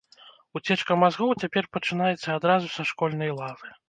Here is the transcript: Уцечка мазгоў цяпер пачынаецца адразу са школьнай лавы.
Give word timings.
Уцечка 0.59 0.95
мазгоў 1.01 1.33
цяпер 1.45 1.67
пачынаецца 1.77 2.29
адразу 2.39 2.71
са 2.77 2.87
школьнай 2.93 3.31
лавы. 3.41 3.71